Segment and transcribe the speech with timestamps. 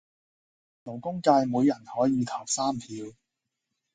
[0.83, 3.13] 勞工界每人可以投三票